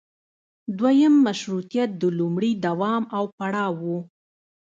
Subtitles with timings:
[0.79, 3.85] دویم مشروطیت د لومړي دوام او پړاو و.